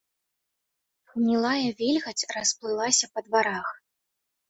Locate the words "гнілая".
1.13-1.69